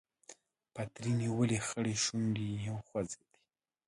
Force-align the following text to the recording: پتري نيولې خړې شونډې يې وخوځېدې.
پتري 0.73 1.11
نيولې 1.21 1.59
خړې 1.67 1.95
شونډې 2.03 2.47
يې 2.63 2.71
وخوځېدې. 2.75 3.37